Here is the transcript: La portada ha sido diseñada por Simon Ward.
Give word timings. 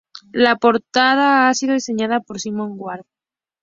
La 0.33 0.55
portada 0.55 1.47
ha 1.47 1.53
sido 1.53 1.75
diseñada 1.75 2.21
por 2.21 2.39
Simon 2.39 2.71
Ward. 2.75 3.05